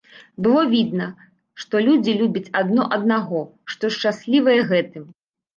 [0.45, 1.07] Было відно,
[1.63, 3.43] што людзі любяць адно аднаго,
[3.75, 5.07] што шчаслівыя гэтым.